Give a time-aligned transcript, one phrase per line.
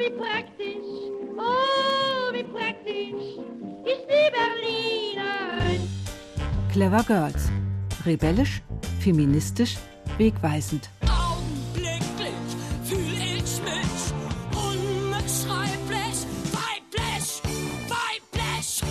[0.00, 3.36] wie praktisch, oh, wie praktisch
[3.84, 5.88] ist die Berlinerin.
[6.72, 7.50] Clever Girls.
[8.06, 8.62] Rebellisch,
[9.00, 9.76] feministisch,
[10.16, 10.88] wegweisend.
[11.02, 12.32] Augenblicklich
[12.82, 14.02] fühl ich mich
[14.54, 17.42] unbeschreiblich weiblich,
[17.88, 18.82] weiblich.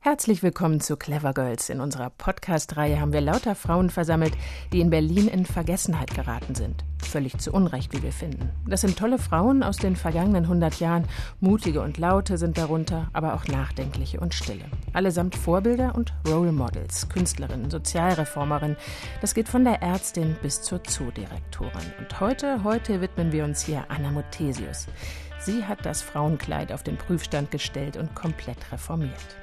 [0.00, 1.70] Herzlich willkommen zu Clever Girls.
[1.70, 4.34] In unserer Podcast-Reihe haben wir lauter Frauen versammelt,
[4.72, 6.84] die in Berlin in Vergessenheit geraten sind.
[7.14, 8.50] Völlig zu Unrecht, wie wir finden.
[8.66, 11.04] Das sind tolle Frauen aus den vergangenen 100 Jahren.
[11.38, 14.64] Mutige und laute sind darunter, aber auch nachdenkliche und stille.
[14.94, 18.76] Allesamt Vorbilder und Role Models, Künstlerinnen, Sozialreformerinnen.
[19.20, 21.92] Das geht von der Ärztin bis zur Zoodirektorin.
[22.00, 24.88] Und heute, heute widmen wir uns hier Anna Muthesius.
[25.38, 29.36] Sie hat das Frauenkleid auf den Prüfstand gestellt und komplett reformiert.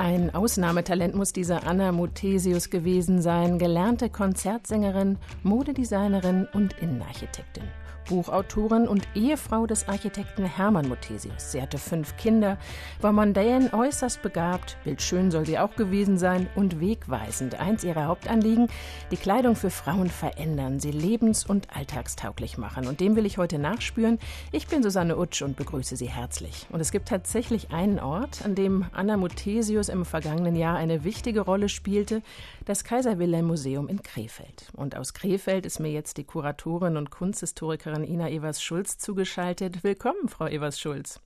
[0.00, 7.64] Ein Ausnahmetalent muss diese Anna Muthesius gewesen sein, gelernte Konzertsängerin, Modedesignerin und Innenarchitektin.
[8.10, 11.52] Buchautorin und Ehefrau des Architekten Hermann Muthesius.
[11.52, 12.58] Sie hatte fünf Kinder,
[13.00, 17.60] war mondän äußerst begabt, bildschön soll sie auch gewesen sein und wegweisend.
[17.60, 18.66] Eins ihrer Hauptanliegen,
[19.12, 22.88] die Kleidung für Frauen verändern, sie lebens- und alltagstauglich machen.
[22.88, 24.18] Und dem will ich heute nachspüren.
[24.50, 26.66] Ich bin Susanne Utsch und begrüße Sie herzlich.
[26.70, 31.42] Und es gibt tatsächlich einen Ort, an dem Anna Muthesius im vergangenen Jahr eine wichtige
[31.42, 32.22] Rolle spielte,
[32.70, 34.68] das Kaiser Wilhelm Museum in Krefeld.
[34.76, 39.82] Und aus Krefeld ist mir jetzt die Kuratorin und Kunsthistorikerin Ina Evers-Schulz zugeschaltet.
[39.82, 41.20] Willkommen, Frau Evers-Schulz.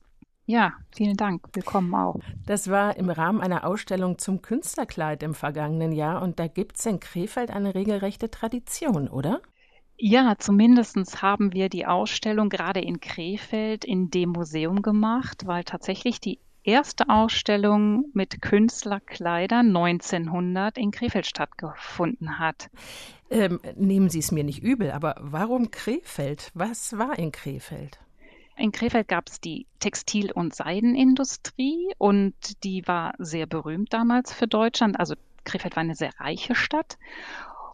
[0.47, 1.47] Ja, vielen Dank.
[1.53, 2.19] Willkommen auch.
[2.47, 6.85] Das war im Rahmen einer Ausstellung zum Künstlerkleid im vergangenen Jahr und da gibt es
[6.87, 9.39] in Krefeld eine regelrechte Tradition, oder?
[9.97, 16.19] Ja, zumindest haben wir die Ausstellung gerade in Krefeld in dem Museum gemacht, weil tatsächlich
[16.19, 22.69] die erste Ausstellung mit Künstlerkleidern 1900 in Krefeld stattgefunden hat.
[23.29, 26.51] Ähm, nehmen Sie es mir nicht übel, aber warum Krefeld?
[26.53, 27.99] Was war in Krefeld?
[28.57, 34.47] In Krefeld gab es die Textil- und Seidenindustrie und die war sehr berühmt damals für
[34.47, 34.99] Deutschland.
[34.99, 36.97] Also Krefeld war eine sehr reiche Stadt.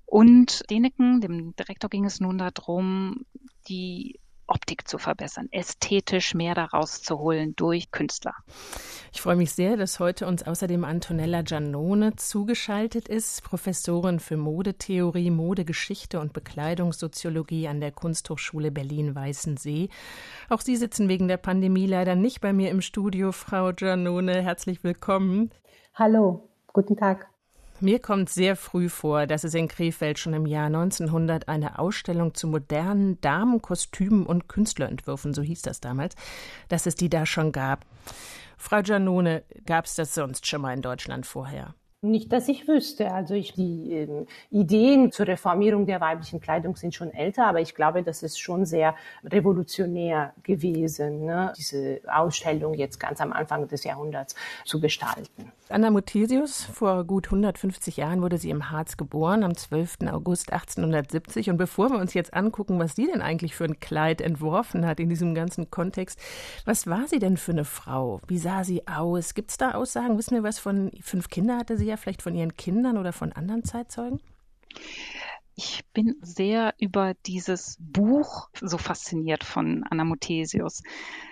[0.06, 3.26] Und Deneken, dem Direktor, ging es nun darum,
[3.68, 4.20] die
[4.52, 8.34] Optik zu verbessern, ästhetisch mehr daraus zu holen durch Künstler.
[9.14, 15.32] Ich freue mich sehr, dass heute uns außerdem Antonella Giannone zugeschaltet ist, Professorin für Modetheorie,
[15.32, 19.90] Modegeschichte und Bekleidungssoziologie an der Kunsthochschule Berlin-Weißensee.
[20.50, 24.42] Auch Sie sitzen wegen der Pandemie leider nicht bei mir im Studio, Frau Giannone.
[24.42, 25.52] Herzlich willkommen.
[25.94, 27.31] Hallo, guten Tag.
[27.84, 32.36] Mir kommt sehr früh vor, dass es in Krefeld schon im Jahr 1900 eine Ausstellung
[32.36, 36.16] zu modernen Damenkostümen und Künstlerentwürfen, so hieß das damals,
[36.70, 37.88] dass es die da schon gab.
[38.56, 41.74] Frau Giannone, gab es das sonst schon mal in Deutschland vorher?
[42.04, 43.12] Nicht, dass ich wüsste.
[43.12, 47.74] Also ich, die äh, Ideen zur Reformierung der weiblichen Kleidung sind schon älter, aber ich
[47.74, 51.52] glaube, das ist schon sehr revolutionär gewesen, ne?
[51.58, 55.52] diese Ausstellung jetzt ganz am Anfang des Jahrhunderts zu gestalten.
[55.72, 60.00] Anna Muthesius, vor gut 150 Jahren wurde sie im Harz geboren, am 12.
[60.12, 61.50] August 1870.
[61.50, 65.00] Und bevor wir uns jetzt angucken, was sie denn eigentlich für ein Kleid entworfen hat
[65.00, 66.20] in diesem ganzen Kontext,
[66.66, 68.20] was war sie denn für eine Frau?
[68.28, 69.34] Wie sah sie aus?
[69.34, 70.18] Gibt es da Aussagen?
[70.18, 73.32] Wissen wir was von fünf Kinder hatte sie ja vielleicht von ihren Kindern oder von
[73.32, 74.20] anderen Zeitzeugen?
[75.56, 80.82] Ich bin sehr über dieses Buch so fasziniert von Anna Muthesius.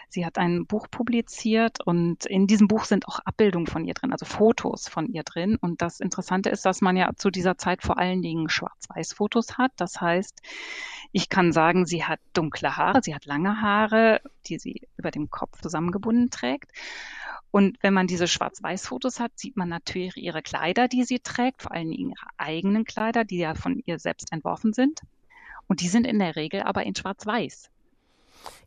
[0.09, 4.11] Sie hat ein Buch publiziert und in diesem Buch sind auch Abbildungen von ihr drin,
[4.11, 5.55] also Fotos von ihr drin.
[5.55, 9.71] Und das Interessante ist, dass man ja zu dieser Zeit vor allen Dingen Schwarz-Weiß-Fotos hat.
[9.77, 10.41] Das heißt,
[11.11, 15.29] ich kann sagen, sie hat dunkle Haare, sie hat lange Haare, die sie über dem
[15.29, 16.71] Kopf zusammengebunden trägt.
[17.51, 21.71] Und wenn man diese Schwarz-Weiß-Fotos hat, sieht man natürlich ihre Kleider, die sie trägt, vor
[21.71, 25.01] allen Dingen ihre eigenen Kleider, die ja von ihr selbst entworfen sind.
[25.67, 27.69] Und die sind in der Regel aber in Schwarz-Weiß.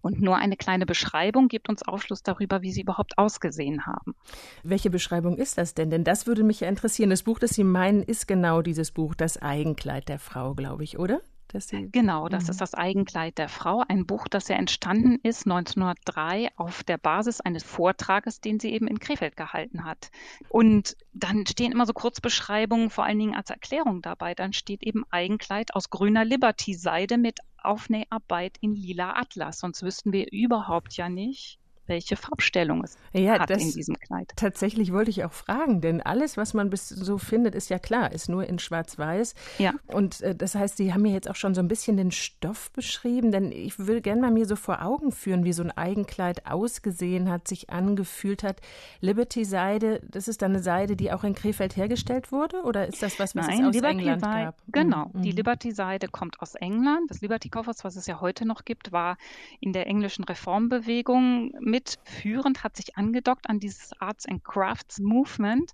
[0.03, 4.15] Und nur eine kleine Beschreibung gibt uns Aufschluss darüber, wie sie überhaupt ausgesehen haben.
[4.63, 5.91] Welche Beschreibung ist das denn?
[5.91, 7.11] Denn das würde mich ja interessieren.
[7.11, 10.99] Das Buch, das Sie meinen, ist genau dieses Buch, das Eigenkleid der Frau, glaube ich,
[10.99, 11.21] oder?
[11.53, 12.51] Dass Sie genau, das mhm.
[12.51, 17.43] ist das Eigenkleid der Frau, ein Buch, das ja entstanden ist 1903 auf der Basis
[17.43, 20.11] eines Vortrages, den sie eben in Krefeld gehalten hat.
[20.49, 24.35] Und dann stehen immer so Kurzbeschreibungen, vor allen Dingen als Erklärung dabei.
[24.35, 29.59] Dann steht eben Eigenkleid aus grüner Liberty-Seide mit Aufnäharbeit in lila Atlas.
[29.59, 34.31] Sonst wüssten wir überhaupt ja nicht, welche Farbstellung es Ja, hat das- in diesem Kleid.
[34.37, 38.13] Tatsächlich wollte ich auch fragen, denn alles, was man bis so findet, ist ja klar,
[38.13, 39.35] ist nur in Schwarz-Weiß.
[39.59, 39.75] Ja.
[39.89, 42.71] Und äh, das heißt, Sie haben mir jetzt auch schon so ein bisschen den Stoff
[42.73, 46.47] beschrieben, denn ich würde gerne mal mir so vor Augen führen, wie so ein Eigenkleid
[46.47, 48.61] ausgesehen hat, sich angefühlt hat.
[49.01, 53.03] Liberty Seide, das ist dann eine Seide, die auch in Krefeld hergestellt wurde, oder ist
[53.03, 54.55] das was, was Nein, es aus Liberty England Seide, gab?
[54.69, 55.11] genau.
[55.13, 55.23] Mhm.
[55.23, 57.11] Die Liberty-Seide kommt aus England.
[57.11, 59.17] Das Liberty Kaufhaus, was es ja heute noch gibt, war
[59.61, 65.73] in der englischen Reformbewegung mitführend, hat sich angedockt an dieses Arts and Crafts Movement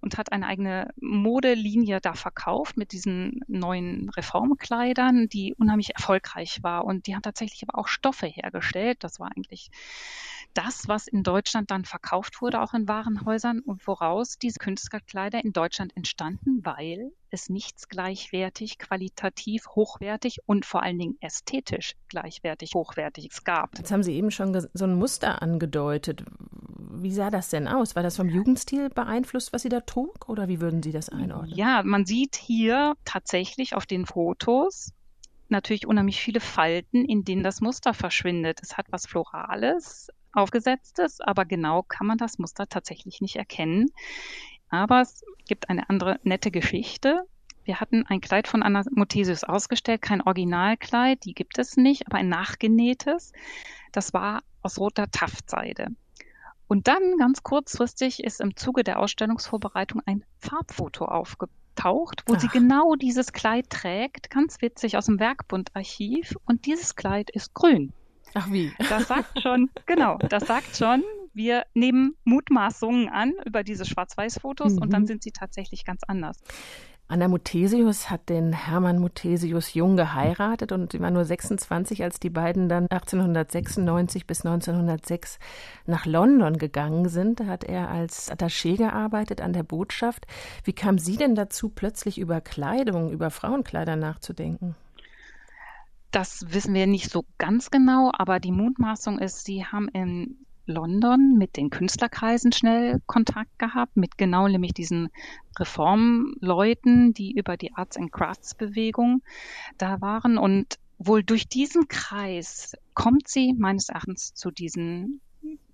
[0.00, 6.84] und hat eine eigene Modelinie da verkauft mit diesen neuen Reformkleidern, die unheimlich erfolgreich war.
[6.84, 9.04] Und die haben tatsächlich aber auch Stoffe hergestellt.
[9.04, 9.70] Das war eigentlich
[10.56, 15.52] das, was in Deutschland dann verkauft wurde, auch in Warenhäusern und woraus diese Künstlerkleider in
[15.52, 23.30] Deutschland entstanden, weil es nichts gleichwertig, qualitativ, hochwertig und vor allen Dingen ästhetisch gleichwertig, hochwertig
[23.44, 23.76] gab.
[23.76, 26.24] Jetzt haben Sie eben schon so ein Muster angedeutet.
[26.98, 27.94] Wie sah das denn aus?
[27.94, 30.28] War das vom Jugendstil beeinflusst, was sie da trug?
[30.28, 31.56] Oder wie würden Sie das einordnen?
[31.56, 34.92] Ja, man sieht hier tatsächlich auf den Fotos
[35.48, 38.60] natürlich unheimlich viele Falten, in denen das Muster verschwindet.
[38.62, 43.90] Es hat was Florales, Aufgesetztes, aber genau kann man das Muster tatsächlich nicht erkennen.
[44.68, 47.24] Aber es gibt eine andere nette Geschichte.
[47.64, 52.18] Wir hatten ein Kleid von Anna Mothesius ausgestellt, kein Originalkleid, die gibt es nicht, aber
[52.18, 53.32] ein nachgenähtes.
[53.92, 55.88] Das war aus roter Taftseide.
[56.68, 62.52] Und dann ganz kurzfristig ist im Zuge der Ausstellungsvorbereitung ein Farbfoto aufgetaucht, wo sie Ach.
[62.52, 66.36] genau dieses Kleid trägt, ganz witzig aus dem Werkbundarchiv.
[66.44, 67.92] Und dieses Kleid ist grün.
[68.36, 68.70] Ach wie?
[68.90, 71.02] Das sagt schon, genau, das sagt schon,
[71.32, 76.36] wir nehmen Mutmaßungen an über diese Schwarz-Weiß-Fotos und dann sind sie tatsächlich ganz anders.
[77.08, 82.28] Anna Muthesius hat den Hermann Muthesius jung geheiratet und sie war nur 26, als die
[82.28, 85.38] beiden dann 1896 bis 1906
[85.86, 87.40] nach London gegangen sind.
[87.40, 90.26] Da hat er als Attaché gearbeitet an der Botschaft.
[90.64, 94.74] Wie kam sie denn dazu, plötzlich über Kleidung, über Frauenkleider nachzudenken?
[96.16, 101.34] Das wissen wir nicht so ganz genau, aber die Mutmaßung ist, sie haben in London
[101.36, 105.10] mit den Künstlerkreisen schnell Kontakt gehabt, mit genau nämlich diesen
[105.58, 109.20] Reformleuten, die über die Arts and Crafts Bewegung
[109.76, 110.38] da waren.
[110.38, 115.20] Und wohl durch diesen Kreis kommt sie meines Erachtens zu diesen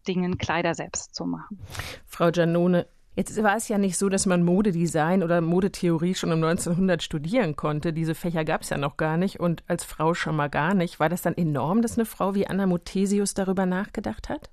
[0.09, 1.61] Dingen, Kleider selbst zu machen.
[2.05, 6.43] Frau Giannone, jetzt war es ja nicht so, dass man Modedesign oder Modetheorie schon um
[6.43, 7.93] 1900 studieren konnte.
[7.93, 11.01] Diese Fächer gab es ja noch gar nicht und als Frau schon mal gar nicht.
[11.01, 14.51] War das dann enorm, dass eine Frau wie Anna Muthesius darüber nachgedacht hat?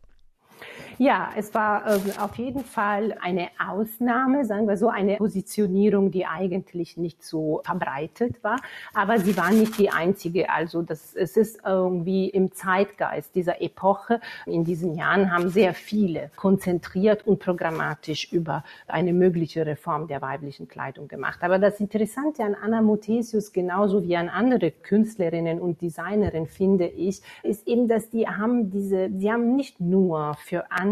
[1.02, 6.26] Ja, es war äh, auf jeden Fall eine Ausnahme, sagen wir so, eine Positionierung, die
[6.26, 8.58] eigentlich nicht so verbreitet war.
[8.94, 10.50] Aber sie war nicht die einzige.
[10.50, 14.20] Also das, es ist irgendwie im Zeitgeist dieser Epoche.
[14.46, 20.68] In diesen Jahren haben sehr viele konzentriert und programmatisch über eine mögliche Reform der weiblichen
[20.68, 21.40] Kleidung gemacht.
[21.44, 27.22] Aber das Interessante an Anna Muthesius, genauso wie an andere Künstlerinnen und Designerinnen, finde ich,
[27.42, 30.89] ist eben, dass die haben diese, sie haben nicht nur für andere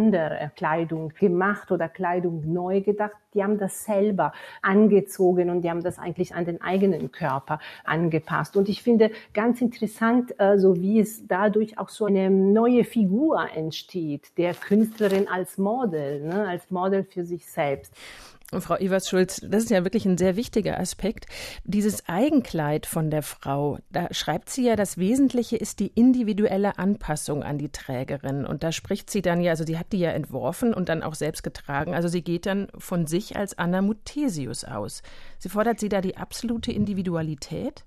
[0.55, 5.99] Kleidung gemacht oder Kleidung neu gedacht, die haben das selber angezogen und die haben das
[5.99, 8.57] eigentlich an den eigenen Körper angepasst.
[8.57, 13.47] Und ich finde ganz interessant, äh, so wie es dadurch auch so eine neue Figur
[13.53, 17.93] entsteht, der Künstlerin als Model, ne, als Model für sich selbst.
[18.53, 21.25] Frau Evers-Schulz, das ist ja wirklich ein sehr wichtiger Aspekt.
[21.65, 27.43] Dieses Eigenkleid von der Frau, da schreibt sie ja, das Wesentliche ist die individuelle Anpassung
[27.43, 28.45] an die Trägerin.
[28.45, 31.15] Und da spricht sie dann ja, also sie hat die ja entworfen und dann auch
[31.15, 31.93] selbst getragen.
[31.93, 35.01] Also sie geht dann von sich als Anna Muthesius aus.
[35.39, 37.86] Sie fordert sie da die absolute Individualität?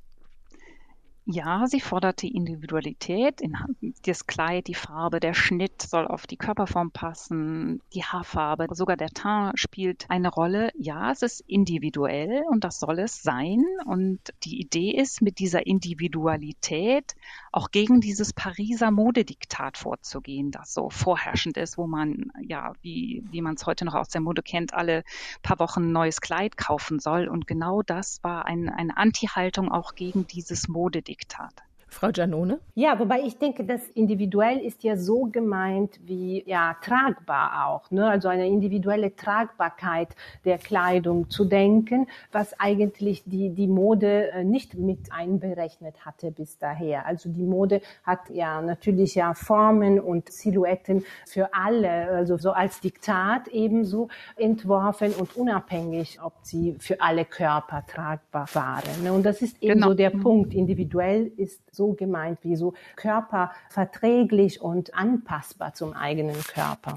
[1.33, 3.41] Ja, sie fordert die Individualität.
[3.41, 3.57] In,
[4.05, 9.11] das Kleid, die Farbe, der Schnitt soll auf die Körperform passen, die Haarfarbe, sogar der
[9.11, 10.73] Teint spielt eine Rolle.
[10.77, 13.65] Ja, es ist individuell und das soll es sein.
[13.87, 17.15] Und die Idee ist, mit dieser Individualität
[17.53, 23.41] auch gegen dieses Pariser Modediktat vorzugehen, das so vorherrschend ist, wo man, ja, wie, wie
[23.41, 25.05] man es heute noch aus der Mode kennt, alle
[25.43, 27.29] paar Wochen ein neues Kleid kaufen soll.
[27.29, 31.70] Und genau das war ein, eine Anti-Haltung auch gegen dieses Modediktat gelegt.
[31.91, 32.61] Frau Giannone?
[32.75, 38.09] Ja, wobei ich denke, das individuell ist ja so gemeint wie ja tragbar auch, ne?
[38.09, 40.09] Also eine individuelle Tragbarkeit
[40.45, 46.59] der Kleidung zu denken, was eigentlich die die Mode äh, nicht mit einberechnet hatte bis
[46.59, 47.07] daher.
[47.07, 52.81] Also die Mode hat ja natürlich ja Formen und Silhouetten für alle, also so als
[52.81, 59.03] Diktat ebenso entworfen und unabhängig, ob sie für alle Körper tragbar waren.
[59.03, 59.13] Ne?
[59.13, 59.89] Und das ist eben Genau.
[59.89, 60.55] so der Punkt.
[60.55, 66.97] Individuell ist so gemeint wie so körperverträglich und anpassbar zum eigenen Körper.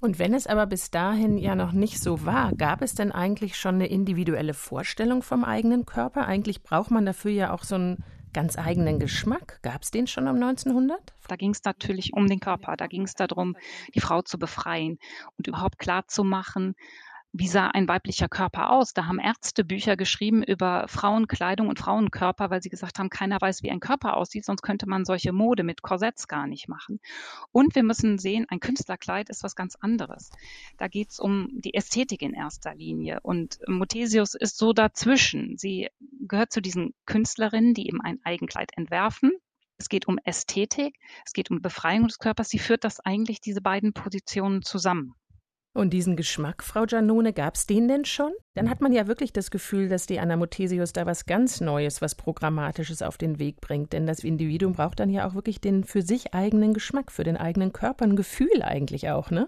[0.00, 3.56] Und wenn es aber bis dahin ja noch nicht so war, gab es denn eigentlich
[3.56, 6.26] schon eine individuelle Vorstellung vom eigenen Körper?
[6.26, 9.60] Eigentlich braucht man dafür ja auch so einen ganz eigenen Geschmack.
[9.62, 11.14] Gab es den schon um 1900?
[11.26, 12.76] Da ging es natürlich um den Körper.
[12.76, 13.56] Da ging es darum,
[13.94, 14.98] die Frau zu befreien
[15.38, 16.74] und überhaupt klar zu machen,
[17.36, 18.94] wie sah ein weiblicher Körper aus?
[18.94, 23.64] Da haben Ärzte Bücher geschrieben über Frauenkleidung und Frauenkörper, weil sie gesagt haben, keiner weiß,
[23.64, 27.00] wie ein Körper aussieht, sonst könnte man solche Mode mit Korsetts gar nicht machen.
[27.50, 30.30] Und wir müssen sehen, ein Künstlerkleid ist was ganz anderes.
[30.78, 33.18] Da geht es um die Ästhetik in erster Linie.
[33.22, 35.58] Und Muthesius ist so dazwischen.
[35.58, 35.88] Sie
[36.28, 39.32] gehört zu diesen Künstlerinnen, die eben ein Eigenkleid entwerfen,
[39.76, 40.94] es geht um Ästhetik,
[41.26, 42.48] es geht um Befreiung des Körpers.
[42.48, 45.16] Sie führt das eigentlich, diese beiden Positionen zusammen.
[45.74, 48.30] Und diesen Geschmack, Frau Giannone, gab es den denn schon?
[48.54, 52.00] Dann hat man ja wirklich das Gefühl, dass die Anna Muthesius da was ganz Neues,
[52.00, 53.92] was Programmatisches auf den Weg bringt.
[53.92, 57.36] Denn das Individuum braucht dann ja auch wirklich den für sich eigenen Geschmack, für den
[57.36, 59.46] eigenen Körper, ein Gefühl eigentlich auch, ne?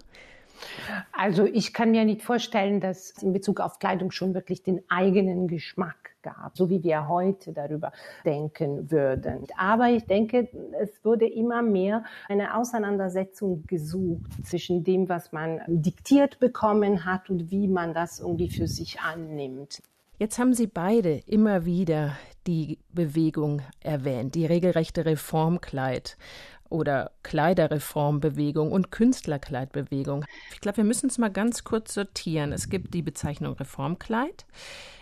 [1.13, 5.47] Also ich kann mir nicht vorstellen, dass in Bezug auf Kleidung schon wirklich den eigenen
[5.47, 7.91] Geschmack gab, so wie wir heute darüber
[8.25, 9.47] denken würden.
[9.57, 10.49] Aber ich denke,
[10.81, 17.51] es wurde immer mehr eine Auseinandersetzung gesucht zwischen dem, was man diktiert bekommen hat und
[17.51, 19.81] wie man das irgendwie für sich annimmt.
[20.19, 22.17] Jetzt haben Sie beide immer wieder
[22.47, 26.17] die Bewegung erwähnt, die regelrechte Reformkleid
[26.69, 30.25] oder Kleiderreformbewegung und Künstlerkleidbewegung.
[30.53, 32.51] Ich glaube, wir müssen es mal ganz kurz sortieren.
[32.51, 34.45] Es gibt die Bezeichnung Reformkleid,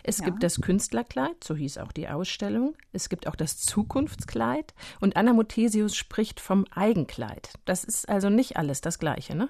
[0.03, 0.25] es ja.
[0.25, 5.34] gibt das Künstlerkleid, so hieß auch die Ausstellung, es gibt auch das Zukunftskleid und Anna
[5.34, 7.53] Muthesius spricht vom Eigenkleid.
[7.65, 9.50] Das ist also nicht alles das Gleiche, ne?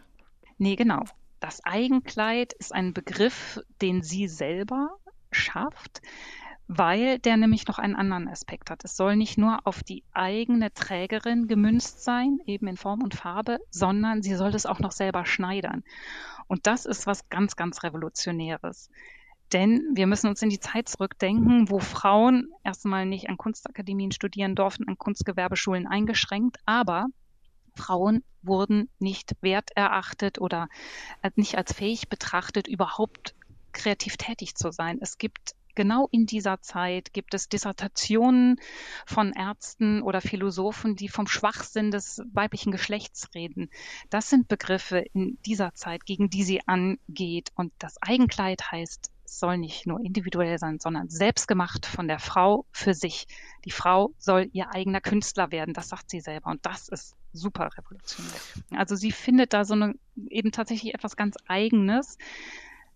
[0.58, 1.04] Nee, genau.
[1.40, 4.98] Das Eigenkleid ist ein Begriff, den sie selber
[5.32, 6.02] schafft
[6.68, 8.84] weil der nämlich noch einen anderen Aspekt hat.
[8.84, 13.60] Es soll nicht nur auf die eigene Trägerin gemünzt sein, eben in Form und Farbe,
[13.70, 15.84] sondern sie soll es auch noch selber schneidern.
[16.48, 18.90] Und das ist was ganz, ganz Revolutionäres.
[19.54, 24.56] Denn wir müssen uns in die Zeit zurückdenken, wo Frauen erstmal nicht an Kunstakademien studieren
[24.56, 27.06] durften, an Kunstgewerbeschulen eingeschränkt, aber
[27.76, 30.68] Frauen wurden nicht wert erachtet oder
[31.36, 33.36] nicht als fähig betrachtet, überhaupt
[33.72, 34.98] kreativ tätig zu sein.
[35.02, 38.60] Es gibt genau in dieser Zeit gibt es Dissertationen
[39.06, 43.70] von Ärzten oder Philosophen, die vom Schwachsinn des weiblichen Geschlechts reden.
[44.10, 47.52] Das sind Begriffe in dieser Zeit, gegen die sie angeht.
[47.56, 52.66] Und das Eigenkleid heißt, es soll nicht nur individuell sein, sondern selbstgemacht von der Frau
[52.72, 53.28] für sich.
[53.66, 56.52] Die Frau soll ihr eigener Künstler werden, das sagt sie selber.
[56.52, 58.40] Und das ist super revolutionär.
[58.72, 59.96] Also sie findet da so eine,
[60.30, 62.18] eben tatsächlich etwas ganz Eigenes,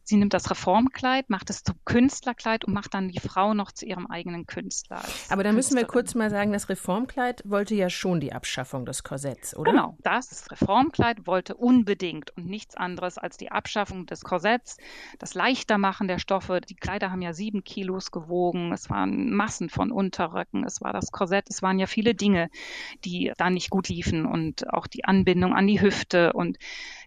[0.09, 3.85] Sie nimmt das Reformkleid, macht es zum Künstlerkleid und macht dann die Frau noch zu
[3.85, 5.03] ihrem eigenen Künstler.
[5.29, 9.03] Aber da müssen wir kurz mal sagen, das Reformkleid wollte ja schon die Abschaffung des
[9.03, 9.69] Korsetts, oder?
[9.69, 14.77] Genau, das Reformkleid wollte unbedingt und nichts anderes als die Abschaffung des Korsetts,
[15.19, 16.59] das Leichtermachen der Stoffe.
[16.59, 21.11] Die Kleider haben ja sieben Kilos gewogen, es waren Massen von Unterröcken, es war das
[21.11, 22.49] Korsett, es waren ja viele Dinge,
[23.05, 26.57] die da nicht gut liefen und auch die Anbindung an die Hüfte und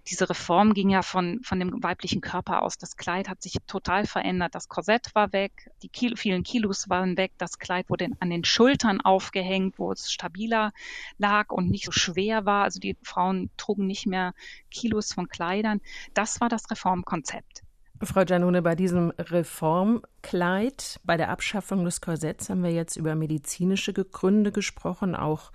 [0.09, 2.77] diese Reform ging ja von, von dem weiblichen Körper aus.
[2.77, 4.55] Das Kleid hat sich total verändert.
[4.55, 7.33] Das Korsett war weg, die Kilo, vielen Kilos waren weg.
[7.39, 10.73] Das Kleid wurde an den Schultern aufgehängt, wo es stabiler
[11.19, 12.65] lag und nicht so schwer war.
[12.65, 14.35] Also die Frauen trugen nicht mehr
[14.71, 15.81] Kilos von Kleidern.
[16.15, 17.63] Das war das Reformkonzept.
[18.05, 23.93] Frau Giannone, bei diesem Reformkleid, bei der Abschaffung des Korsetts haben wir jetzt über medizinische
[23.93, 25.53] Gründe gesprochen, auch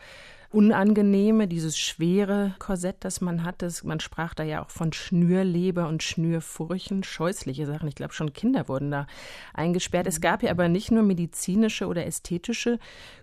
[0.52, 3.70] Unangenehme, dieses schwere Korsett, das man hatte.
[3.84, 7.88] Man sprach da ja auch von Schnürleber und Schnürfurchen, scheußliche Sachen.
[7.88, 9.08] Ich glaube, schon Kinder wurden da
[9.54, 10.08] eingesperrt.
[10.08, 12.80] Es gab ja aber nicht nur medizinische oder ästhetische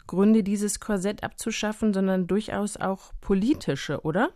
[0.06, 4.30] Gründe, dieses Korsett abzuschaffen, sondern durchaus auch politische, oder?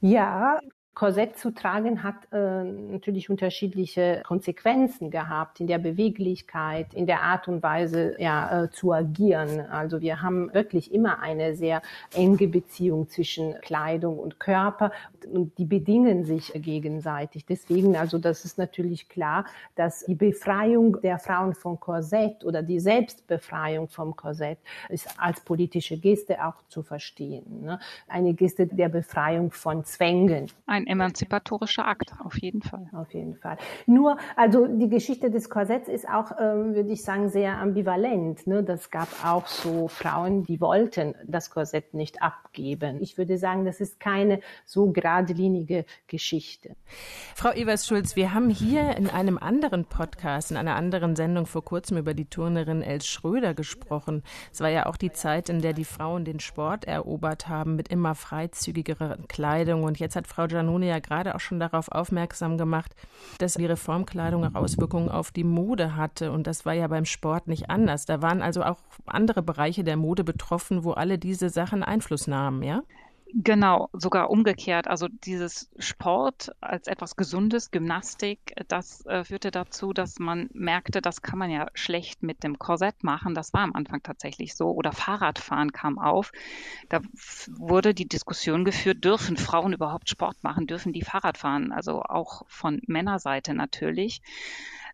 [0.00, 0.58] Ja,
[0.94, 7.48] Korsett zu tragen hat äh, natürlich unterschiedliche Konsequenzen gehabt in der Beweglichkeit, in der Art
[7.48, 9.60] und Weise ja, äh, zu agieren.
[9.70, 11.82] Also wir haben wirklich immer eine sehr
[12.14, 14.92] enge Beziehung zwischen Kleidung und Körper
[15.26, 17.44] und die bedingen sich gegenseitig.
[17.44, 22.78] Deswegen, also das ist natürlich klar, dass die Befreiung der Frauen vom Korsett oder die
[22.78, 24.58] Selbstbefreiung vom Korsett
[24.88, 27.62] ist als politische Geste auch zu verstehen.
[27.62, 27.80] Ne?
[28.06, 30.46] Eine Geste der Befreiung von Zwängen.
[30.66, 32.88] Ein ein emanzipatorischer Akt, auf jeden Fall.
[32.92, 33.56] Auf jeden Fall.
[33.86, 38.46] Nur, also die Geschichte des Korsetts ist auch, ähm, würde ich sagen, sehr ambivalent.
[38.46, 38.62] Ne?
[38.62, 42.98] Das gab auch so Frauen, die wollten das Korsett nicht abgeben.
[43.00, 46.76] Ich würde sagen, das ist keine so geradlinige Geschichte.
[47.34, 51.98] Frau Evers-Schulz, wir haben hier in einem anderen Podcast, in einer anderen Sendung vor kurzem
[51.98, 54.22] über die Turnerin Els Schröder gesprochen.
[54.52, 57.88] Es war ja auch die Zeit, in der die Frauen den Sport erobert haben mit
[57.88, 59.84] immer freizügigerer Kleidung.
[59.84, 62.94] Und jetzt hat Frau Giannone ja gerade auch schon darauf aufmerksam gemacht,
[63.38, 66.32] dass die Reformkleidung auch Auswirkungen auf die Mode hatte.
[66.32, 68.06] Und das war ja beim Sport nicht anders.
[68.06, 72.62] Da waren also auch andere Bereiche der Mode betroffen, wo alle diese Sachen Einfluss nahmen,
[72.62, 72.82] ja?
[73.36, 74.86] Genau, sogar umgekehrt.
[74.86, 81.20] Also dieses Sport als etwas Gesundes, Gymnastik, das äh, führte dazu, dass man merkte, das
[81.20, 83.34] kann man ja schlecht mit dem Korsett machen.
[83.34, 84.70] Das war am Anfang tatsächlich so.
[84.70, 86.30] Oder Fahrradfahren kam auf.
[86.88, 87.00] Da
[87.48, 90.68] wurde die Diskussion geführt, dürfen Frauen überhaupt Sport machen?
[90.68, 91.72] Dürfen die Fahrrad fahren?
[91.72, 94.20] Also auch von Männerseite natürlich.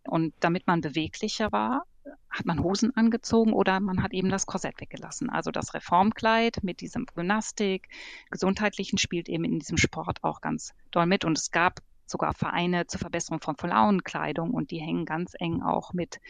[0.04, 1.84] Und damit man beweglicher war,
[2.30, 5.30] hat man Hosen angezogen oder man hat eben das Korsett weggelassen.
[5.30, 7.88] Also das Reformkleid mit diesem Gymnastik,
[8.30, 11.24] gesundheitlichen spielt eben in diesem Sport auch ganz doll mit.
[11.24, 15.92] Und es gab sogar Vereine zur Verbesserung von Frauenkleidung und die hängen ganz eng auch
[15.92, 16.20] mit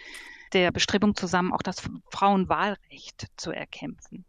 [0.52, 4.24] der Bestrebung zusammen, auch das Frauenwahlrecht zu erkämpfen.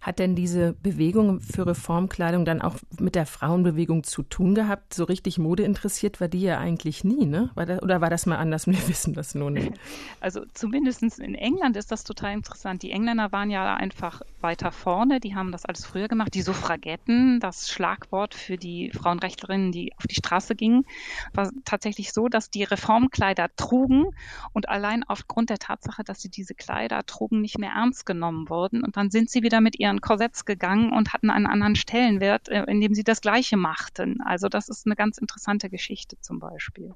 [0.00, 4.94] Hat denn diese Bewegung für Reformkleidung dann auch mit der Frauenbewegung zu tun gehabt?
[4.94, 7.50] So richtig Mode interessiert war die ja eigentlich nie, ne?
[7.54, 8.66] War das, oder war das mal anders?
[8.70, 9.72] Wir wissen das nur nicht.
[10.20, 12.82] Also zumindest in England ist das total interessant.
[12.82, 15.18] Die Engländer waren ja einfach weiter vorne.
[15.18, 16.34] Die haben das alles früher gemacht.
[16.34, 20.84] Die Suffragetten, das Schlagwort für die Frauenrechtlerinnen, die auf die Straße gingen,
[21.32, 24.10] war tatsächlich so, dass die Reformkleider trugen
[24.52, 28.82] und allein aufgrund der Tatsache, dass sie diese Kleider trugen, nicht mehr ernst genommen wurden.
[28.82, 32.64] Und dann sind sie wieder mit ihren Korsetts gegangen und hatten einen anderen Stellenwert, äh,
[32.64, 34.20] indem sie das Gleiche machten.
[34.22, 36.94] Also das ist eine ganz interessante Geschichte zum Beispiel.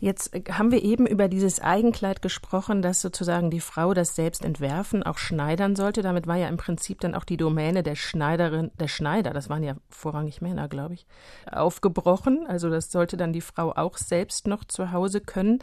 [0.00, 4.44] Jetzt äh, haben wir eben über dieses Eigenkleid gesprochen, dass sozusagen die Frau das selbst
[4.44, 6.02] entwerfen, auch schneidern sollte.
[6.02, 9.62] Damit war ja im Prinzip dann auch die Domäne der Schneiderin, der Schneider, das waren
[9.62, 11.06] ja vorrangig Männer, glaube ich,
[11.50, 12.46] aufgebrochen.
[12.46, 15.58] Also das sollte dann die Frau auch selbst noch zu Hause können.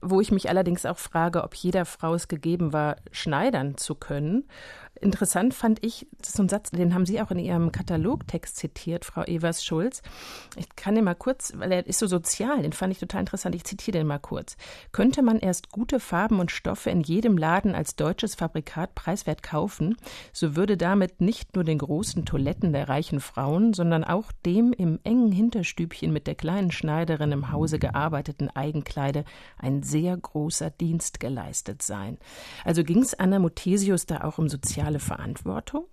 [0.00, 4.44] Wo ich mich allerdings auch frage, ob jeder Frau es gegeben war, schneidern zu können.
[5.00, 9.04] Interessant fand ich, das ist ein Satz, den haben Sie auch in Ihrem Katalogtext zitiert,
[9.04, 10.02] Frau Evers-Schulz.
[10.56, 13.54] Ich kann den mal kurz, weil er ist so sozial, den fand ich total interessant.
[13.54, 14.56] Ich zitiere den mal kurz.
[14.90, 19.96] Könnte man erst gute Farben und Stoffe in jedem Laden als deutsches Fabrikat preiswert kaufen,
[20.32, 24.98] so würde damit nicht nur den großen Toiletten der reichen Frauen, sondern auch dem im
[25.04, 29.24] engen Hinterstübchen mit der kleinen Schneiderin im Hause gearbeiteten Eigenkleide
[29.58, 32.18] ein sehr großer Dienst geleistet sein.
[32.64, 35.86] Also ging es Anna Muthesius da auch um sozial soziale Verantwortung?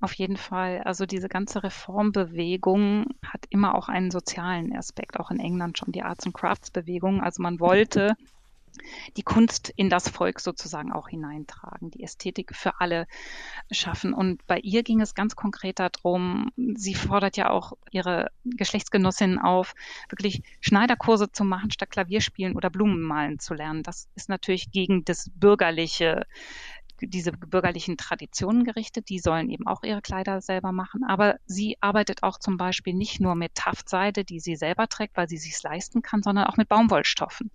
[0.00, 0.82] Auf jeden Fall.
[0.82, 6.02] Also diese ganze Reformbewegung hat immer auch einen sozialen Aspekt, auch in England schon die
[6.02, 7.22] Arts and Crafts Bewegung.
[7.22, 8.16] Also man wollte
[9.16, 13.06] die Kunst in das Volk sozusagen auch hineintragen, die Ästhetik für alle
[13.70, 14.14] schaffen.
[14.14, 19.74] Und bei ihr ging es ganz konkret darum, sie fordert ja auch ihre Geschlechtsgenossinnen auf,
[20.08, 23.82] wirklich Schneiderkurse zu machen, statt Klavierspielen oder Blumen malen zu lernen.
[23.82, 26.26] Das ist natürlich gegen das bürgerliche
[27.08, 29.08] diese bürgerlichen Traditionen gerichtet.
[29.08, 31.04] Die sollen eben auch ihre Kleider selber machen.
[31.04, 35.28] Aber sie arbeitet auch zum Beispiel nicht nur mit Taftseide, die sie selber trägt, weil
[35.28, 37.50] sie sich leisten kann, sondern auch mit Baumwollstoffen.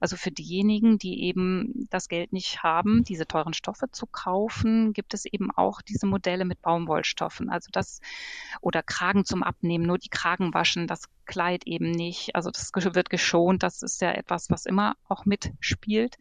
[0.00, 5.14] Also für diejenigen, die eben das Geld nicht haben, diese teuren Stoffe zu kaufen, gibt
[5.14, 7.50] es eben auch diese Modelle mit Baumwollstoffen.
[7.50, 8.00] Also das
[8.60, 12.34] oder Kragen zum Abnehmen, nur die Kragen waschen, das Kleid eben nicht.
[12.34, 13.62] Also das wird geschont.
[13.62, 16.18] Das ist ja etwas, was immer auch mitspielt.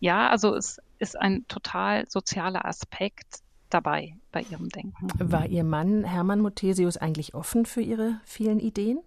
[0.00, 5.08] Ja, also es ist ein total sozialer Aspekt dabei bei ihrem Denken.
[5.18, 8.98] War Ihr Mann Hermann Muthesius eigentlich offen für Ihre vielen Ideen?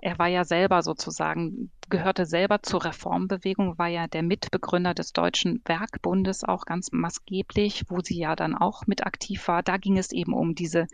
[0.00, 5.60] Er war ja selber sozusagen, gehörte selber zur Reformbewegung, war ja der Mitbegründer des Deutschen
[5.64, 9.64] Werkbundes auch ganz maßgeblich, wo sie ja dann auch mit aktiv war.
[9.64, 10.86] Da ging es eben um diese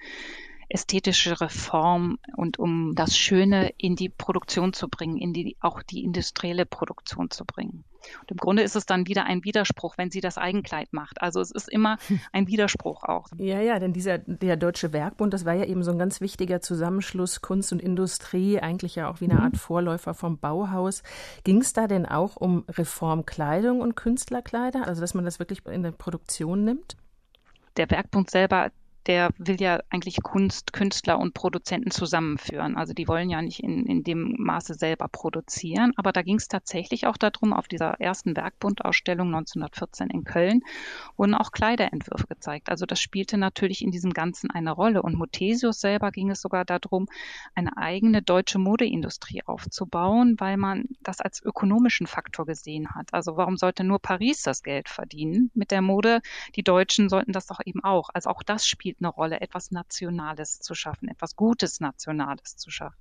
[0.74, 6.02] ästhetische Reform und um das Schöne in die Produktion zu bringen, in die, auch die
[6.02, 7.84] industrielle Produktion zu bringen.
[8.20, 11.22] Und im Grunde ist es dann wieder ein Widerspruch, wenn sie das Eigenkleid macht.
[11.22, 11.96] Also es ist immer
[12.32, 13.28] ein Widerspruch auch.
[13.38, 16.60] Ja, ja, denn dieser, der Deutsche Werkbund, das war ja eben so ein ganz wichtiger
[16.60, 21.04] Zusammenschluss Kunst und Industrie, eigentlich ja auch wie eine Art Vorläufer vom Bauhaus.
[21.44, 24.88] Ging es da denn auch um Reformkleidung und Künstlerkleider?
[24.88, 26.96] Also dass man das wirklich in der Produktion nimmt?
[27.76, 28.70] Der Werkbund selber
[29.06, 32.76] der will ja eigentlich Kunst, Künstler und Produzenten zusammenführen.
[32.76, 35.92] Also die wollen ja nicht in, in dem Maße selber produzieren.
[35.96, 40.62] Aber da ging es tatsächlich auch darum, auf dieser ersten Werkbundausstellung 1914 in Köln
[41.16, 42.68] wurden auch Kleiderentwürfe gezeigt.
[42.70, 45.02] Also das spielte natürlich in diesem Ganzen eine Rolle.
[45.02, 47.06] Und Muthesius selber ging es sogar darum,
[47.54, 53.12] eine eigene deutsche Modeindustrie aufzubauen, weil man das als ökonomischen Faktor gesehen hat.
[53.12, 56.20] Also warum sollte nur Paris das Geld verdienen mit der Mode?
[56.56, 58.10] Die Deutschen sollten das doch eben auch.
[58.14, 62.98] Also auch das spielt eine Rolle, etwas Nationales zu schaffen, etwas Gutes Nationales zu schaffen.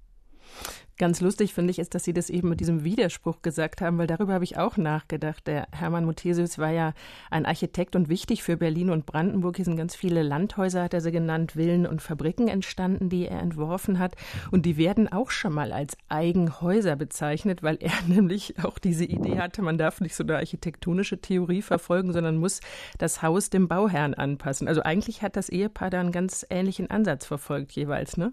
[0.99, 4.05] Ganz lustig finde ich ist, dass Sie das eben mit diesem Widerspruch gesagt haben, weil
[4.05, 5.47] darüber habe ich auch nachgedacht.
[5.47, 6.93] Der Hermann Muthesius war ja
[7.31, 9.55] ein Architekt und wichtig für Berlin und Brandenburg.
[9.55, 13.39] Hier sind ganz viele Landhäuser, hat er sie genannt, Villen und Fabriken entstanden, die er
[13.39, 14.15] entworfen hat.
[14.51, 19.39] Und die werden auch schon mal als Eigenhäuser bezeichnet, weil er nämlich auch diese Idee
[19.39, 22.59] hatte, man darf nicht so eine architektonische Theorie verfolgen, sondern muss
[22.99, 24.67] das Haus dem Bauherrn anpassen.
[24.67, 28.31] Also eigentlich hat das Ehepaar da einen ganz ähnlichen Ansatz verfolgt jeweils, ne?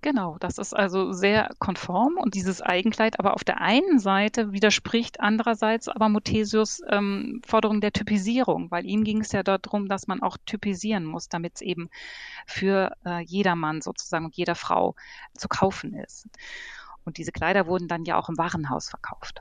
[0.00, 5.18] Genau, das ist also sehr konform und dieses Eigenkleid aber auf der einen Seite widerspricht
[5.18, 10.22] andererseits aber Muthesius ähm, Forderung der Typisierung, weil ihm ging es ja darum, dass man
[10.22, 11.90] auch typisieren muss, damit es eben
[12.46, 14.94] für äh, jedermann sozusagen und jeder Frau
[15.34, 16.28] zu kaufen ist.
[17.08, 19.40] Und diese Kleider wurden dann ja auch im Warenhaus verkauft.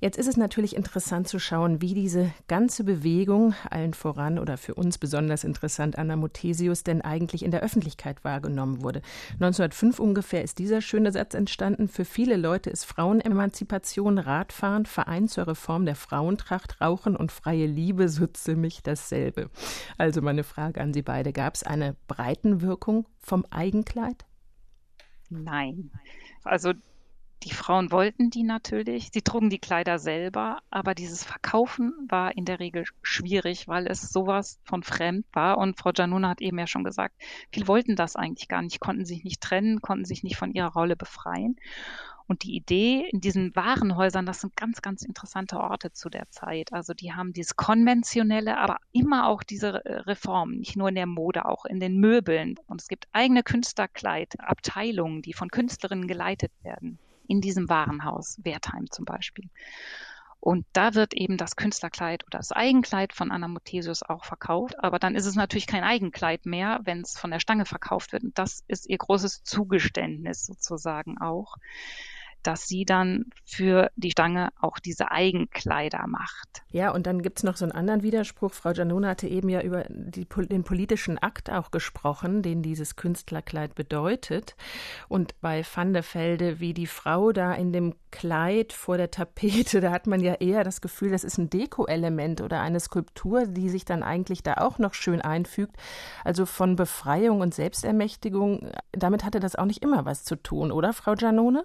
[0.00, 4.74] Jetzt ist es natürlich interessant zu schauen, wie diese ganze Bewegung, allen voran oder für
[4.74, 9.00] uns besonders interessant, Anna Muthesius, denn eigentlich in der Öffentlichkeit wahrgenommen wurde.
[9.34, 11.86] 1905 ungefähr ist dieser schöne Satz entstanden.
[11.86, 18.08] Für viele Leute ist Frauenemanzipation, Radfahren, Verein zur Reform der Frauentracht, Rauchen und freie Liebe
[18.08, 19.50] so ziemlich dasselbe.
[19.98, 21.32] Also meine Frage an Sie beide.
[21.32, 24.24] Gab es eine Breitenwirkung vom Eigenkleid?
[25.30, 25.92] Nein.
[26.42, 26.72] Also
[27.44, 32.46] die Frauen wollten die natürlich, sie trugen die Kleider selber, aber dieses Verkaufen war in
[32.46, 35.58] der Regel schwierig, weil es sowas von fremd war.
[35.58, 37.14] Und Frau Januna hat eben ja schon gesagt,
[37.52, 40.72] viele wollten das eigentlich gar nicht, konnten sich nicht trennen, konnten sich nicht von ihrer
[40.72, 41.56] Rolle befreien.
[42.26, 46.72] Und die Idee in diesen Warenhäusern, das sind ganz, ganz interessante Orte zu der Zeit.
[46.72, 51.44] Also die haben dieses konventionelle, aber immer auch diese Reformen, nicht nur in der Mode,
[51.44, 52.54] auch in den Möbeln.
[52.66, 59.04] Und es gibt eigene Künstlerkleidabteilungen, die von Künstlerinnen geleitet werden in diesem Warenhaus, Wertheim zum
[59.04, 59.48] Beispiel.
[60.44, 64.78] Und da wird eben das Künstlerkleid oder das Eigenkleid von Anna Muthesius auch verkauft.
[64.78, 68.24] Aber dann ist es natürlich kein Eigenkleid mehr, wenn es von der Stange verkauft wird.
[68.24, 71.56] Und das ist ihr großes Zugeständnis sozusagen auch
[72.46, 76.62] dass sie dann für die Stange auch diese Eigenkleider macht.
[76.70, 78.52] Ja, und dann gibt es noch so einen anderen Widerspruch.
[78.52, 83.74] Frau Janona hatte eben ja über die, den politischen Akt auch gesprochen, den dieses Künstlerkleid
[83.74, 84.56] bedeutet.
[85.08, 89.80] Und bei Van der Velde, wie die Frau da in dem Kleid vor der Tapete,
[89.80, 93.68] da hat man ja eher das Gefühl, das ist ein Deko-Element oder eine Skulptur, die
[93.68, 95.76] sich dann eigentlich da auch noch schön einfügt.
[96.24, 100.92] Also von Befreiung und Selbstermächtigung, damit hatte das auch nicht immer was zu tun, oder,
[100.92, 101.64] Frau Janone?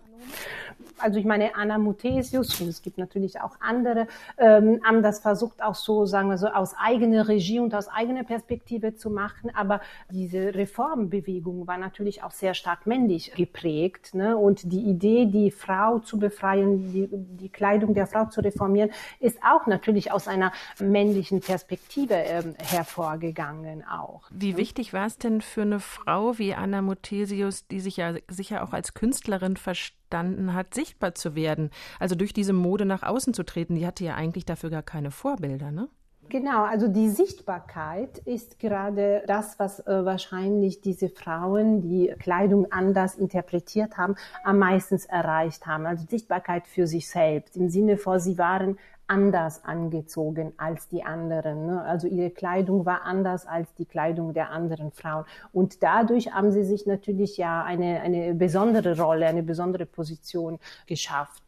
[0.98, 5.62] Also ich meine, Anna Muthesius, und es gibt natürlich auch andere, ähm, haben das versucht
[5.64, 9.52] auch so, sagen wir so, aus eigener Regie und aus eigener Perspektive zu machen.
[9.56, 14.14] Aber diese Reformbewegung war natürlich auch sehr stark männlich geprägt.
[14.14, 14.38] Ne?
[14.38, 19.40] Und die Idee, die Frau zu befreien, die, die Kleidung der Frau zu reformieren, ist
[19.44, 24.24] auch natürlich aus einer männlichen Perspektive ähm, hervorgegangen auch.
[24.32, 28.64] Wie wichtig war es denn für eine Frau wie Anna Muthesius, die sich ja sicher
[28.64, 31.70] auch als Künstlerin versteht, verstanden hat, sichtbar zu werden.
[32.00, 33.76] Also durch diese Mode nach außen zu treten.
[33.76, 35.88] Die hatte ja eigentlich dafür gar keine Vorbilder, ne?
[36.30, 43.16] Genau, also die Sichtbarkeit ist gerade das, was äh, wahrscheinlich diese Frauen, die Kleidung anders
[43.16, 45.88] interpretiert haben, am meisten erreicht haben.
[45.88, 48.78] Also Sichtbarkeit für sich selbst im Sinne von, sie waren
[49.10, 51.66] anders angezogen als die anderen.
[51.66, 51.82] Ne?
[51.82, 55.26] Also ihre Kleidung war anders als die Kleidung der anderen Frauen.
[55.52, 61.44] Und dadurch haben sie sich natürlich ja eine, eine besondere Rolle, eine besondere Position geschafft.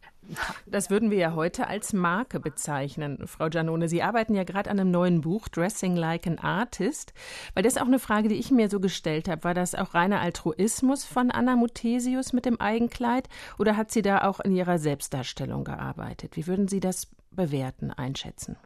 [0.67, 3.89] Das würden wir ja heute als Marke bezeichnen, Frau Giannone.
[3.89, 7.13] Sie arbeiten ja gerade an einem neuen Buch, Dressing Like an Artist.
[7.53, 9.43] Weil das ist auch eine Frage, die ich mir so gestellt habe.
[9.43, 14.23] War das auch reiner Altruismus von Anna Muthesius mit dem Eigenkleid oder hat sie da
[14.23, 16.37] auch in ihrer Selbstdarstellung gearbeitet?
[16.37, 18.57] Wie würden Sie das bewerten, einschätzen?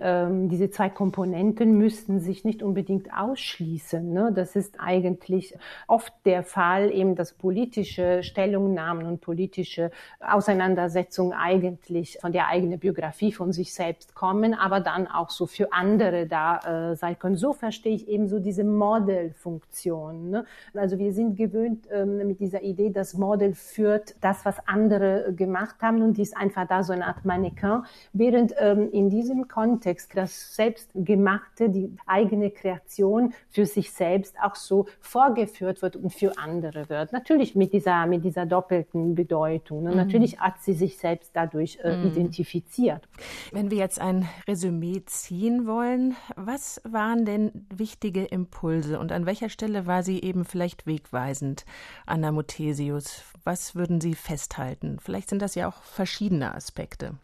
[0.00, 4.12] Ähm, diese zwei Komponenten müssten sich nicht unbedingt ausschließen.
[4.12, 4.32] Ne?
[4.34, 5.54] Das ist eigentlich
[5.86, 13.32] oft der Fall, eben dass politische Stellungnahmen und politische Auseinandersetzungen eigentlich von der eigenen Biografie
[13.32, 17.36] von sich selbst kommen, aber dann auch so für andere da äh, sein können.
[17.36, 20.30] So verstehe ich eben so diese Modelfunktion.
[20.30, 20.44] Ne?
[20.74, 25.76] Also wir sind gewöhnt ähm, mit dieser Idee, dass Model führt das, was andere gemacht
[25.82, 27.82] haben und die ist einfach da so eine Art Mannequin,
[28.12, 34.54] während ähm, in diesem Kontext Kontext, das Selbstgemachte, die eigene Kreation für sich selbst auch
[34.54, 37.12] so vorgeführt wird und für andere wird.
[37.12, 39.84] Natürlich mit dieser, mit dieser doppelten Bedeutung.
[39.84, 39.96] Und mhm.
[39.96, 42.08] natürlich hat sie sich selbst dadurch äh, mhm.
[42.08, 43.08] identifiziert.
[43.50, 49.48] Wenn wir jetzt ein Resümee ziehen wollen, was waren denn wichtige Impulse und an welcher
[49.48, 51.64] Stelle war sie eben vielleicht wegweisend,
[52.04, 53.22] Anna Muthesius?
[53.44, 54.98] Was würden Sie festhalten?
[55.00, 57.14] Vielleicht sind das ja auch verschiedene Aspekte.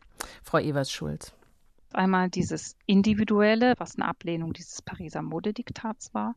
[0.42, 1.34] Frau Evers-Schulz.
[1.94, 6.34] Einmal dieses Individuelle, was eine Ablehnung dieses Pariser Modediktats war.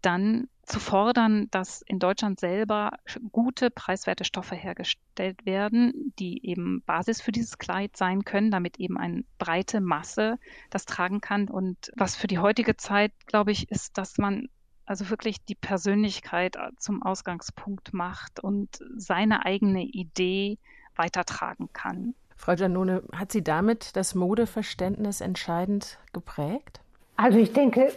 [0.00, 2.92] Dann zu fordern, dass in Deutschland selber
[3.32, 8.96] gute, preiswerte Stoffe hergestellt werden, die eben Basis für dieses Kleid sein können, damit eben
[8.96, 10.38] eine breite Masse
[10.70, 11.48] das tragen kann.
[11.48, 14.48] Und was für die heutige Zeit, glaube ich, ist, dass man
[14.84, 20.58] also wirklich die Persönlichkeit zum Ausgangspunkt macht und seine eigene Idee
[20.96, 22.14] weitertragen kann.
[22.42, 26.81] Frau Giannone, hat sie damit das Modeverständnis entscheidend geprägt?
[27.22, 27.92] Also ich denke,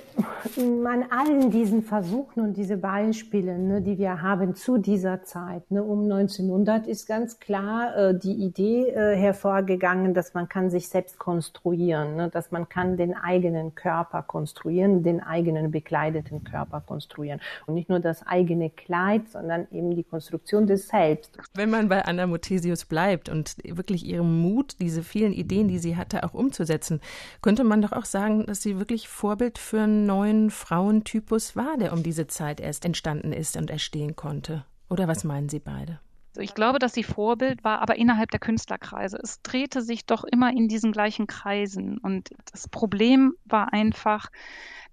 [0.85, 5.81] an allen diesen Versuchen und diese Beispiele, ne, die wir haben zu dieser Zeit, ne,
[5.81, 11.17] um 1900, ist ganz klar äh, die Idee äh, hervorgegangen, dass man kann sich selbst
[11.17, 17.41] konstruieren, ne, dass man kann den eigenen Körper konstruieren, den eigenen bekleideten Körper konstruieren.
[17.65, 21.35] Und nicht nur das eigene Kleid, sondern eben die Konstruktion des Selbst.
[21.55, 25.97] Wenn man bei Anna Muthesius bleibt und wirklich ihrem Mut, diese vielen Ideen, die sie
[25.97, 27.01] hatte, auch umzusetzen,
[27.41, 31.93] könnte man doch auch sagen, dass sie wirklich Vorbild für einen neuen Frauentypus war, der
[31.93, 34.65] um diese Zeit erst entstanden ist und erstehen konnte?
[34.89, 36.01] Oder was meinen Sie beide?
[36.37, 39.17] Ich glaube, dass sie Vorbild war, aber innerhalb der Künstlerkreise.
[39.21, 41.97] Es drehte sich doch immer in diesen gleichen Kreisen.
[41.97, 44.29] Und das Problem war einfach,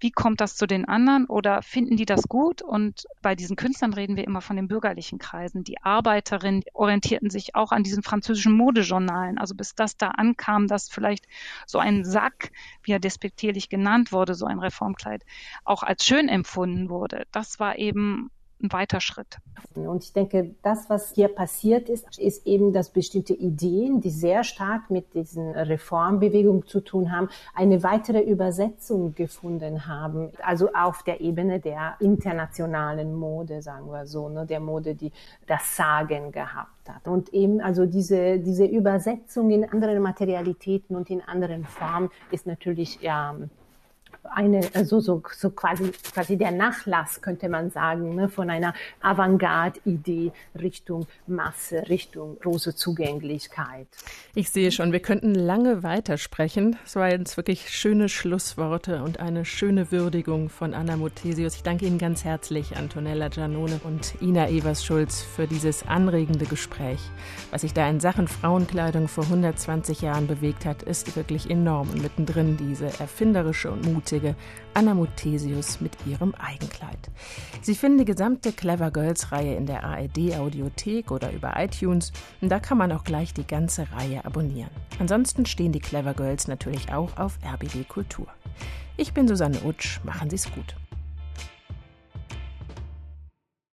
[0.02, 2.60] wie kommt das zu den anderen oder finden die das gut?
[2.60, 5.62] Und bei diesen Künstlern reden wir immer von den bürgerlichen Kreisen.
[5.62, 9.38] Die Arbeiterinnen orientierten sich auch an diesen französischen Modejournalen.
[9.38, 11.26] Also bis das da ankam, dass vielleicht
[11.66, 12.50] so ein Sack,
[12.82, 15.24] wie er despektierlich genannt wurde, so ein Reformkleid,
[15.64, 17.24] auch als schön empfunden wurde.
[17.30, 18.30] Das war eben
[18.62, 19.38] ein weiter Schritt.
[19.74, 24.44] Und ich denke, das, was hier passiert ist, ist eben, dass bestimmte Ideen, die sehr
[24.44, 30.30] stark mit diesen Reformbewegungen zu tun haben, eine weitere Übersetzung gefunden haben.
[30.42, 35.12] Also auf der Ebene der internationalen Mode, sagen wir so, ne, der Mode, die
[35.46, 37.08] das Sagen gehabt hat.
[37.08, 43.00] Und eben also diese, diese Übersetzung in anderen Materialitäten und in anderen Formen ist natürlich
[43.00, 43.34] ja
[44.34, 50.32] eine, also so, so quasi, quasi der Nachlass, könnte man sagen, ne, von einer Avantgarde-Idee
[50.60, 53.86] Richtung Masse, Richtung große Zugänglichkeit.
[54.34, 56.76] Ich sehe schon, wir könnten lange weitersprechen.
[56.84, 61.56] Es waren jetzt wirklich schöne Schlussworte und eine schöne Würdigung von Anna Muthesius.
[61.56, 67.00] Ich danke Ihnen ganz herzlich, Antonella Giannone und Ina Evers-Schulz, für dieses anregende Gespräch.
[67.50, 72.02] Was sich da in Sachen Frauenkleidung vor 120 Jahren bewegt hat, ist wirklich enorm und
[72.02, 74.34] mittendrin diese erfinderische und mutige mutige
[74.74, 77.10] Anna Muthesius mit ihrem Eigenkleid.
[77.60, 82.48] Sie finden die gesamte Clever Girls Reihe in der ARD Audiothek oder über iTunes und
[82.48, 84.70] da kann man auch gleich die ganze Reihe abonnieren.
[84.98, 88.26] Ansonsten stehen die Clever Girls natürlich auch auf RBB Kultur.
[88.96, 90.74] Ich bin Susanne Utsch, machen Sie's gut.